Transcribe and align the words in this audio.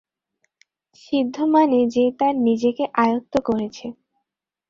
সিদ্ধ 1.01 1.35
মানে 1.53 1.79
যে 1.95 2.03
তার 2.19 2.33
নিজেকে 2.47 2.83
আয়ত্ত 2.95 3.33
করেছে। 3.47 3.85